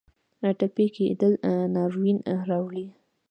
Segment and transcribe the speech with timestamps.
[0.57, 1.33] ټپي کېدل
[1.73, 2.19] ناورین
[2.49, 2.87] راولي.